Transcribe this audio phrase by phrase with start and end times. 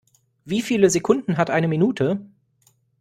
[0.45, 2.25] Wie viele Sekunden hat eine Minute?